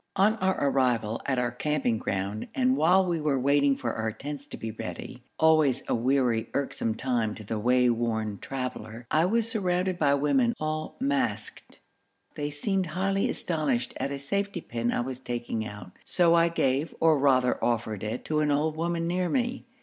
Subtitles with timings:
[0.15, 4.47] On our arrival at our camping ground and while we were waiting for our tents
[4.47, 9.99] to be ready, always a weary, irksome time to the wayworn traveller, I was surrounded
[9.99, 11.77] by women all masked.
[12.33, 16.95] They seemed highly astonished at a safety pin I was taking out, so I gave,
[16.99, 19.67] or rather offered it, to an old woman near me.